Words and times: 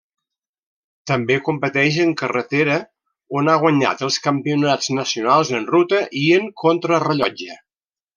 També 1.09 1.35
competeix 1.49 1.99
en 2.05 2.13
carretera 2.21 2.77
on 3.41 3.51
ha 3.53 3.57
guanyat 3.65 4.01
els 4.07 4.17
campionats 4.29 4.89
nacionals 5.01 5.53
en 5.59 5.69
ruta 5.75 6.01
i 6.23 6.25
en 6.39 6.49
contrarellotge. 6.67 7.59